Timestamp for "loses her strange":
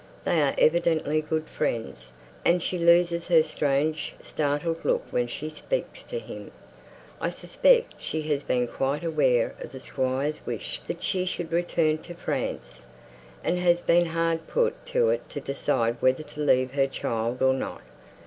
2.79-4.15